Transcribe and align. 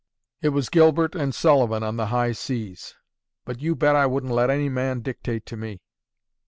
It 0.41 0.49
was 0.49 0.69
Gilbert 0.69 1.13
and 1.13 1.31
Sullivan 1.35 1.83
on 1.83 1.95
the 1.95 2.07
high 2.07 2.31
seas; 2.31 2.95
but 3.45 3.61
you 3.61 3.75
bet 3.75 3.95
I 3.95 4.07
wouldn't 4.07 4.33
let 4.33 4.49
any 4.49 4.67
man 4.67 5.01
dictate 5.01 5.45
to 5.45 5.55
me. 5.57 5.83